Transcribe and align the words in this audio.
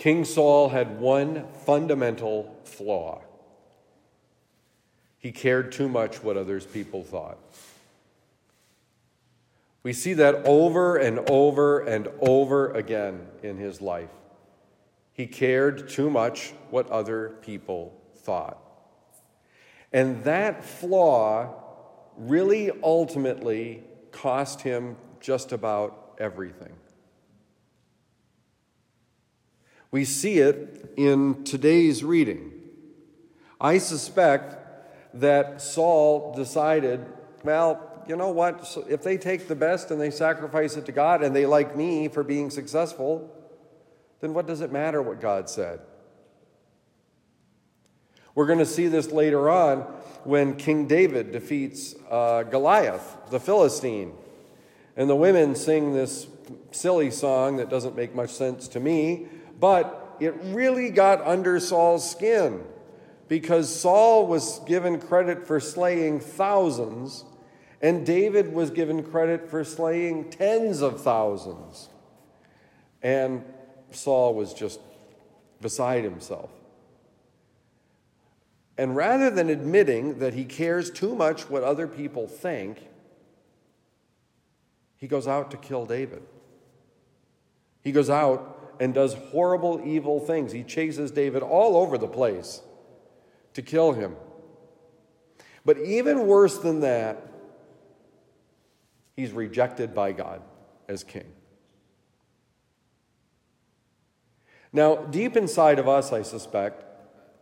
King 0.00 0.24
Saul 0.24 0.70
had 0.70 0.98
one 0.98 1.46
fundamental 1.64 2.58
flaw 2.64 3.22
he 5.20 5.32
cared 5.32 5.70
too 5.70 5.86
much 5.86 6.22
what 6.22 6.38
others 6.38 6.64
people 6.64 7.04
thought. 7.04 7.36
We 9.82 9.92
see 9.92 10.14
that 10.14 10.46
over 10.46 10.96
and 10.96 11.18
over 11.30 11.80
and 11.80 12.08
over 12.20 12.72
again 12.72 13.26
in 13.42 13.58
his 13.58 13.82
life. 13.82 14.08
He 15.12 15.26
cared 15.26 15.90
too 15.90 16.08
much 16.08 16.54
what 16.70 16.88
other 16.88 17.34
people 17.42 17.94
thought. 18.16 18.58
And 19.92 20.24
that 20.24 20.64
flaw 20.64 21.54
really 22.16 22.70
ultimately 22.82 23.84
cost 24.12 24.62
him 24.62 24.96
just 25.20 25.52
about 25.52 26.14
everything. 26.18 26.72
We 29.90 30.04
see 30.04 30.38
it 30.38 30.92
in 30.96 31.44
today's 31.44 32.04
reading. 32.04 32.52
I 33.60 33.78
suspect 33.78 34.56
that 35.14 35.60
Saul 35.60 36.34
decided, 36.34 37.04
well, 37.42 38.04
you 38.06 38.16
know 38.16 38.30
what? 38.30 38.76
If 38.88 39.02
they 39.02 39.18
take 39.18 39.48
the 39.48 39.54
best 39.54 39.90
and 39.90 40.00
they 40.00 40.10
sacrifice 40.10 40.76
it 40.76 40.86
to 40.86 40.92
God 40.92 41.22
and 41.22 41.34
they 41.34 41.46
like 41.46 41.76
me 41.76 42.08
for 42.08 42.22
being 42.22 42.50
successful, 42.50 43.36
then 44.20 44.34
what 44.34 44.46
does 44.46 44.60
it 44.60 44.72
matter 44.72 45.02
what 45.02 45.20
God 45.20 45.50
said? 45.50 45.80
We're 48.34 48.46
going 48.46 48.58
to 48.60 48.66
see 48.66 48.86
this 48.86 49.10
later 49.10 49.50
on 49.50 49.80
when 50.24 50.56
King 50.56 50.86
David 50.86 51.32
defeats 51.32 51.94
uh, 52.10 52.44
Goliath, 52.44 53.16
the 53.30 53.40
Philistine. 53.40 54.12
And 54.96 55.10
the 55.10 55.16
women 55.16 55.54
sing 55.54 55.92
this 55.92 56.26
silly 56.70 57.10
song 57.10 57.56
that 57.56 57.68
doesn't 57.68 57.96
make 57.96 58.14
much 58.14 58.30
sense 58.30 58.68
to 58.68 58.80
me, 58.80 59.28
but 59.60 60.16
it 60.18 60.34
really 60.42 60.90
got 60.90 61.20
under 61.26 61.60
Saul's 61.60 62.10
skin 62.10 62.64
because 63.28 63.74
Saul 63.74 64.26
was 64.26 64.58
given 64.60 65.00
credit 65.00 65.46
for 65.46 65.60
slaying 65.60 66.18
thousands, 66.18 67.24
and 67.80 68.04
David 68.04 68.52
was 68.52 68.70
given 68.70 69.04
credit 69.04 69.48
for 69.48 69.62
slaying 69.62 70.30
tens 70.30 70.80
of 70.80 71.00
thousands. 71.00 71.88
And 73.02 73.44
Saul 73.92 74.34
was 74.34 74.52
just 74.52 74.80
beside 75.60 76.04
himself. 76.04 76.50
And 78.76 78.96
rather 78.96 79.30
than 79.30 79.48
admitting 79.48 80.18
that 80.18 80.34
he 80.34 80.44
cares 80.44 80.90
too 80.90 81.14
much 81.14 81.48
what 81.48 81.62
other 81.62 81.86
people 81.86 82.26
think, 82.26 82.78
he 84.96 85.06
goes 85.06 85.28
out 85.28 85.50
to 85.50 85.56
kill 85.56 85.86
David. 85.86 86.22
He 87.82 87.92
goes 87.92 88.10
out 88.10 88.59
and 88.80 88.94
does 88.94 89.14
horrible, 89.14 89.82
evil 89.84 90.18
things. 90.18 90.50
He 90.50 90.64
chases 90.64 91.10
David 91.10 91.42
all 91.42 91.76
over 91.76 91.98
the 91.98 92.08
place 92.08 92.62
to 93.52 93.62
kill 93.62 93.92
him. 93.92 94.16
But 95.64 95.78
even 95.78 96.26
worse 96.26 96.56
than 96.56 96.80
that, 96.80 97.28
he's 99.14 99.32
rejected 99.32 99.94
by 99.94 100.12
God 100.12 100.40
as 100.88 101.04
king. 101.04 101.30
Now, 104.72 104.96
deep 104.96 105.36
inside 105.36 105.78
of 105.78 105.86
us, 105.86 106.12
I 106.12 106.22
suspect, 106.22 106.84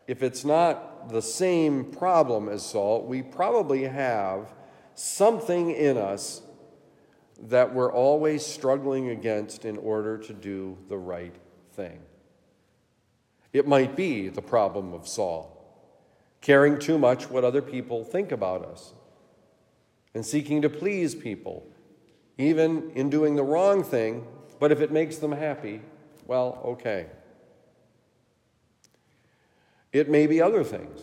if 0.08 0.22
it's 0.22 0.44
not 0.44 1.10
the 1.10 1.22
same 1.22 1.84
problem 1.84 2.48
as 2.48 2.64
Saul, 2.66 3.04
we 3.04 3.22
probably 3.22 3.84
have 3.84 4.52
something 4.94 5.70
in 5.70 5.96
us 5.96 6.42
that 7.40 7.74
we're 7.74 7.92
always 7.92 8.44
struggling 8.44 9.10
against 9.10 9.64
in 9.64 9.76
order 9.78 10.18
to 10.18 10.32
do 10.32 10.76
the 10.88 10.98
right 10.98 11.34
thing. 11.72 12.00
It 13.52 13.66
might 13.66 13.96
be 13.96 14.28
the 14.28 14.42
problem 14.42 14.92
of 14.92 15.06
Saul 15.06 15.58
caring 16.40 16.78
too 16.78 16.98
much 16.98 17.28
what 17.28 17.44
other 17.44 17.62
people 17.62 18.04
think 18.04 18.32
about 18.32 18.64
us, 18.64 18.92
and 20.14 20.24
seeking 20.24 20.62
to 20.62 20.68
please 20.68 21.14
people, 21.14 21.66
even 22.36 22.90
in 22.94 23.10
doing 23.10 23.36
the 23.36 23.42
wrong 23.42 23.82
thing, 23.82 24.26
but 24.60 24.72
if 24.72 24.80
it 24.80 24.90
makes 24.90 25.16
them 25.16 25.32
happy, 25.32 25.80
well, 26.26 26.60
okay. 26.64 27.06
It 29.92 30.08
may 30.08 30.26
be 30.26 30.40
other 30.40 30.62
things. 30.62 31.00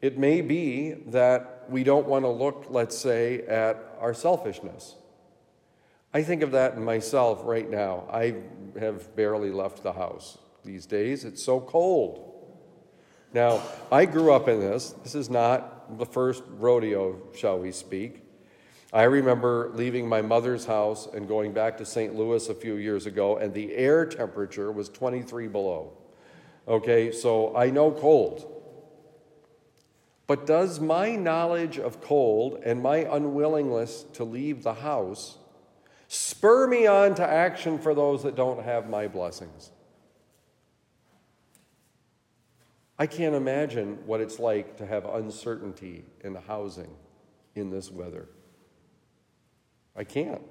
It 0.00 0.18
may 0.18 0.40
be 0.40 0.92
that 1.08 1.66
we 1.68 1.84
don't 1.84 2.06
want 2.06 2.24
to 2.24 2.28
look, 2.28 2.66
let's 2.70 2.96
say, 2.96 3.42
at 3.42 3.96
our 4.00 4.14
selfishness. 4.14 4.96
I 6.14 6.22
think 6.22 6.42
of 6.42 6.52
that 6.52 6.74
in 6.74 6.84
myself 6.84 7.40
right 7.44 7.68
now. 7.68 8.04
I 8.12 8.34
have 8.78 9.16
barely 9.16 9.50
left 9.50 9.82
the 9.82 9.92
house 9.92 10.38
these 10.64 10.84
days. 10.84 11.24
It's 11.24 11.44
so 11.44 11.60
cold. 11.60 12.28
Now, 13.32 13.62
I 13.90 14.04
grew 14.04 14.32
up 14.32 14.46
in 14.46 14.60
this. 14.60 14.90
This 15.02 15.14
is 15.14 15.30
not 15.30 15.98
the 15.98 16.04
first 16.04 16.42
rodeo, 16.58 17.18
shall 17.34 17.58
we 17.58 17.72
speak. 17.72 18.22
I 18.92 19.04
remember 19.04 19.70
leaving 19.72 20.06
my 20.06 20.20
mother's 20.20 20.66
house 20.66 21.06
and 21.06 21.26
going 21.26 21.54
back 21.54 21.78
to 21.78 21.86
St. 21.86 22.14
Louis 22.14 22.46
a 22.50 22.54
few 22.54 22.74
years 22.74 23.06
ago, 23.06 23.38
and 23.38 23.54
the 23.54 23.74
air 23.74 24.04
temperature 24.04 24.70
was 24.70 24.90
23 24.90 25.48
below. 25.48 25.96
Okay, 26.68 27.10
so 27.10 27.56
I 27.56 27.70
know 27.70 27.90
cold. 27.90 28.48
But 30.26 30.46
does 30.46 30.78
my 30.78 31.16
knowledge 31.16 31.78
of 31.78 32.02
cold 32.02 32.60
and 32.64 32.82
my 32.82 32.98
unwillingness 32.98 34.04
to 34.12 34.24
leave 34.24 34.62
the 34.62 34.74
house 34.74 35.38
spur 36.12 36.66
me 36.66 36.86
on 36.86 37.14
to 37.14 37.26
action 37.26 37.78
for 37.78 37.94
those 37.94 38.22
that 38.22 38.36
don't 38.36 38.62
have 38.62 38.88
my 38.88 39.08
blessings? 39.08 39.70
I 42.98 43.06
can't 43.06 43.34
imagine 43.34 43.98
what 44.04 44.20
it's 44.20 44.38
like 44.38 44.76
to 44.76 44.86
have 44.86 45.06
uncertainty 45.06 46.04
in 46.22 46.34
housing 46.34 46.90
in 47.54 47.70
this 47.70 47.90
weather. 47.90 48.28
I 49.96 50.04
can't. 50.04 50.42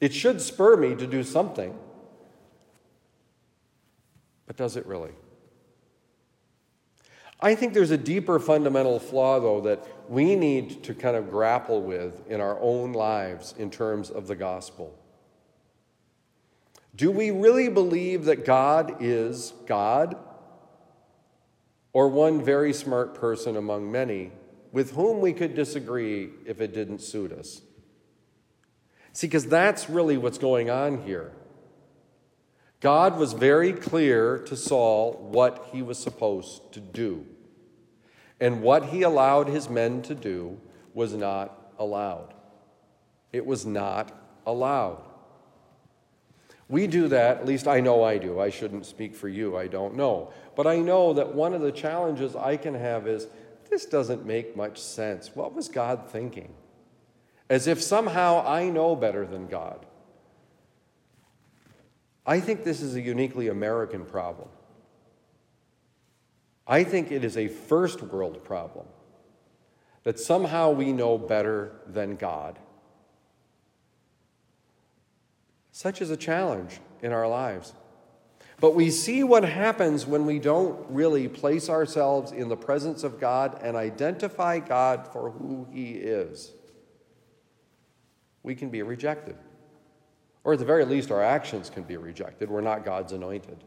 It 0.00 0.12
should 0.12 0.40
spur 0.40 0.76
me 0.76 0.96
to 0.96 1.06
do 1.06 1.22
something. 1.22 1.78
But 4.46 4.56
does 4.56 4.76
it 4.76 4.84
really? 4.84 5.12
I 7.40 7.54
think 7.54 7.72
there's 7.72 7.92
a 7.92 7.98
deeper 7.98 8.38
fundamental 8.38 8.98
flaw, 8.98 9.38
though, 9.40 9.60
that 9.62 9.86
we 10.10 10.34
need 10.34 10.82
to 10.84 10.94
kind 10.94 11.16
of 11.16 11.30
grapple 11.30 11.82
with 11.82 12.28
in 12.28 12.40
our 12.40 12.58
own 12.60 12.92
lives 12.92 13.54
in 13.58 13.70
terms 13.70 14.10
of 14.10 14.26
the 14.26 14.34
gospel. 14.34 14.98
Do 16.96 17.10
we 17.12 17.30
really 17.30 17.68
believe 17.68 18.24
that 18.24 18.44
God 18.44 18.96
is 19.00 19.52
God? 19.66 20.16
or 21.92 22.08
one 22.08 22.44
very 22.44 22.72
smart 22.72 23.14
person 23.14 23.56
among 23.56 23.90
many 23.90 24.30
with 24.72 24.92
whom 24.92 25.20
we 25.20 25.32
could 25.32 25.54
disagree 25.54 26.30
if 26.46 26.60
it 26.60 26.72
didn't 26.72 27.00
suit 27.00 27.32
us. 27.32 27.62
See, 29.12 29.26
because 29.26 29.46
that's 29.46 29.88
really 29.88 30.16
what's 30.16 30.38
going 30.38 30.70
on 30.70 31.02
here. 31.02 31.32
God 32.80 33.18
was 33.18 33.32
very 33.32 33.72
clear 33.72 34.38
to 34.38 34.56
Saul 34.56 35.14
what 35.32 35.68
he 35.72 35.82
was 35.82 35.98
supposed 35.98 36.72
to 36.72 36.80
do. 36.80 37.26
And 38.40 38.62
what 38.62 38.86
he 38.86 39.02
allowed 39.02 39.48
his 39.48 39.68
men 39.68 40.02
to 40.02 40.14
do 40.14 40.60
was 40.94 41.12
not 41.12 41.72
allowed. 41.78 42.34
It 43.32 43.44
was 43.44 43.66
not 43.66 44.12
allowed. 44.46 45.02
We 46.68 46.86
do 46.86 47.08
that, 47.08 47.38
at 47.38 47.46
least 47.46 47.66
I 47.66 47.80
know 47.80 48.04
I 48.04 48.18
do. 48.18 48.38
I 48.38 48.50
shouldn't 48.50 48.86
speak 48.86 49.16
for 49.16 49.28
you, 49.28 49.56
I 49.56 49.66
don't 49.66 49.96
know. 49.96 50.32
But 50.54 50.66
I 50.66 50.78
know 50.78 51.14
that 51.14 51.34
one 51.34 51.54
of 51.54 51.62
the 51.62 51.72
challenges 51.72 52.36
I 52.36 52.56
can 52.56 52.74
have 52.74 53.08
is 53.08 53.26
this 53.70 53.86
doesn't 53.86 54.26
make 54.26 54.56
much 54.56 54.80
sense. 54.80 55.34
What 55.34 55.54
was 55.54 55.68
God 55.68 56.10
thinking? 56.10 56.54
As 57.50 57.66
if 57.66 57.82
somehow 57.82 58.46
I 58.46 58.68
know 58.68 58.94
better 58.94 59.26
than 59.26 59.46
God. 59.46 59.86
I 62.28 62.40
think 62.40 62.62
this 62.62 62.82
is 62.82 62.94
a 62.94 63.00
uniquely 63.00 63.48
American 63.48 64.04
problem. 64.04 64.50
I 66.66 66.84
think 66.84 67.10
it 67.10 67.24
is 67.24 67.38
a 67.38 67.48
first 67.48 68.02
world 68.02 68.44
problem 68.44 68.84
that 70.02 70.20
somehow 70.20 70.72
we 70.72 70.92
know 70.92 71.16
better 71.16 71.72
than 71.86 72.16
God. 72.16 72.58
Such 75.72 76.02
is 76.02 76.10
a 76.10 76.18
challenge 76.18 76.80
in 77.00 77.12
our 77.12 77.26
lives. 77.26 77.72
But 78.60 78.74
we 78.74 78.90
see 78.90 79.24
what 79.24 79.44
happens 79.44 80.06
when 80.06 80.26
we 80.26 80.38
don't 80.38 80.84
really 80.90 81.28
place 81.28 81.70
ourselves 81.70 82.30
in 82.30 82.50
the 82.50 82.56
presence 82.58 83.04
of 83.04 83.18
God 83.18 83.58
and 83.62 83.74
identify 83.74 84.58
God 84.58 85.08
for 85.14 85.30
who 85.30 85.66
He 85.72 85.92
is. 85.92 86.52
We 88.42 88.54
can 88.54 88.68
be 88.68 88.82
rejected. 88.82 89.36
Or 90.48 90.54
at 90.54 90.58
the 90.58 90.64
very 90.64 90.86
least, 90.86 91.10
our 91.10 91.22
actions 91.22 91.68
can 91.68 91.82
be 91.82 91.98
rejected. 91.98 92.48
We're 92.48 92.62
not 92.62 92.82
God's 92.82 93.12
anointed. 93.12 93.62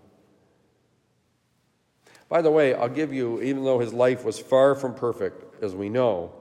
By 2.28 2.42
the 2.42 2.50
way, 2.50 2.74
I'll 2.74 2.90
give 2.90 3.14
you, 3.14 3.40
even 3.44 3.64
though 3.64 3.78
his 3.78 3.94
life 3.94 4.26
was 4.26 4.40
far 4.40 4.74
from 4.74 4.96
perfect, 4.96 5.64
as 5.64 5.76
we 5.76 5.90
know, 5.90 6.32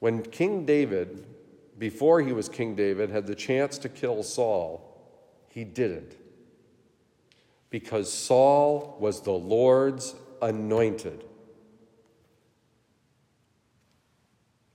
when 0.00 0.20
King 0.22 0.66
David 0.66 1.26
before 1.78 2.22
he 2.22 2.32
was 2.32 2.48
King 2.48 2.74
David, 2.74 3.10
had 3.10 3.28
the 3.28 3.36
chance 3.36 3.78
to 3.78 3.88
kill 3.88 4.24
Saul, 4.24 5.00
he 5.48 5.62
didn't. 5.62 6.16
because 7.74 8.12
Saul 8.12 8.96
was 9.00 9.22
the 9.22 9.32
Lord's 9.32 10.14
anointed. 10.40 11.24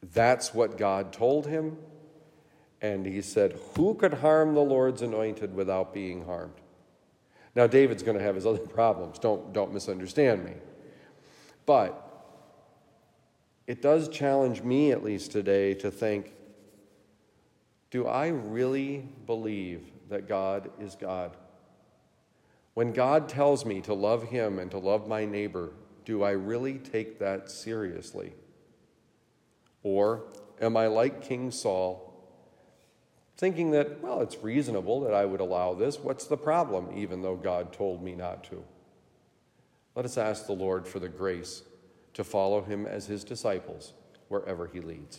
That's 0.04 0.54
what 0.54 0.78
God 0.78 1.14
told 1.14 1.48
him. 1.48 1.78
And 2.82 3.06
he 3.06 3.22
said, 3.22 3.60
Who 3.76 3.94
could 3.96 4.16
harm 4.16 4.54
the 4.54 4.62
Lord's 4.62 5.02
anointed 5.02 5.54
without 5.54 5.94
being 5.94 6.26
harmed? 6.26 6.54
Now, 7.56 7.68
David's 7.68 8.04
going 8.04 8.18
to 8.18 8.24
have 8.24 8.36
his 8.36 8.46
other 8.46 8.60
problems. 8.80 9.20
Don't, 9.20 9.54
don't 9.54 9.74
misunderstand 9.74 10.46
me. 10.46 10.54
But 11.66 12.06
it 13.68 13.82
does 13.82 14.10
challenge 14.10 14.64
me, 14.64 14.92
at 14.92 15.04
least 15.04 15.32
today, 15.32 15.74
to 15.76 15.92
think 15.92 16.34
do 17.92 18.06
I 18.06 18.28
really 18.28 19.08
believe 19.26 19.82
that 20.10 20.28
God 20.28 20.70
is 20.80 20.96
God? 20.96 21.36
When 22.76 22.94
God 22.94 23.28
tells 23.28 23.66
me 23.66 23.82
to 23.82 23.94
love 23.94 24.24
Him 24.30 24.60
and 24.60 24.70
to 24.72 24.78
love 24.78 25.08
my 25.08 25.26
neighbor, 25.26 25.72
do 26.06 26.24
I 26.24 26.32
really 26.32 26.78
take 26.78 27.20
that 27.20 27.50
seriously? 27.50 28.34
Or 29.84 30.24
am 30.62 30.78
I 30.78 30.88
like 30.88 31.22
King 31.22 31.52
Saul, 31.52 32.09
thinking 33.40 33.72
that, 33.72 34.02
well, 34.02 34.20
it's 34.20 34.44
reasonable 34.44 35.00
that 35.00 35.14
I 35.14 35.24
would 35.24 35.40
allow 35.40 35.74
this? 35.74 35.98
What's 35.98 36.28
the 36.28 36.36
problem, 36.36 36.90
even 36.96 37.22
though 37.22 37.38
God 37.38 37.72
told 37.72 38.04
me 38.04 38.14
not 38.14 38.44
to? 38.46 38.62
Let 39.96 40.04
us 40.06 40.18
ask 40.18 40.46
the 40.46 40.52
Lord 40.52 40.86
for 40.86 41.00
the 41.00 41.08
grace 41.08 41.64
to 42.16 42.24
follow 42.26 42.62
Him 42.62 42.86
as 42.86 43.08
His 43.08 43.24
disciples 43.24 43.94
wherever 44.28 44.68
He 44.68 44.82
leads. 44.82 45.18